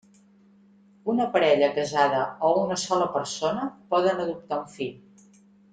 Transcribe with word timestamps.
Una 1.13 1.27
parella 1.35 1.69
casada 1.75 2.23
o 2.49 2.53
una 2.63 2.79
sola 2.87 3.09
persona 3.19 3.69
poden 3.95 4.25
adoptar 4.27 4.63
un 4.65 4.71
fill. 4.79 5.29